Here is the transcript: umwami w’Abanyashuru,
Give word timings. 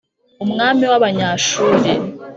umwami 0.43 0.83
w’Abanyashuru, 0.89 1.87